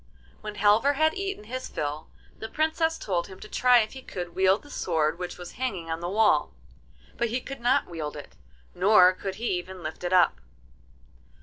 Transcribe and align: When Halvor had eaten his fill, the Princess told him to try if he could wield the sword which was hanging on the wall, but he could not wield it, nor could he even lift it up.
When 0.41 0.55
Halvor 0.55 0.93
had 0.93 1.13
eaten 1.13 1.43
his 1.43 1.69
fill, 1.69 2.07
the 2.39 2.49
Princess 2.49 2.97
told 2.97 3.27
him 3.27 3.39
to 3.39 3.47
try 3.47 3.81
if 3.81 3.93
he 3.93 4.01
could 4.01 4.33
wield 4.33 4.63
the 4.63 4.71
sword 4.71 5.19
which 5.19 5.37
was 5.37 5.51
hanging 5.61 5.91
on 5.91 5.99
the 5.99 6.09
wall, 6.09 6.55
but 7.17 7.29
he 7.29 7.39
could 7.39 7.61
not 7.61 7.85
wield 7.87 8.17
it, 8.17 8.35
nor 8.73 9.13
could 9.13 9.35
he 9.35 9.49
even 9.59 9.83
lift 9.83 10.03
it 10.03 10.11
up. 10.11 10.41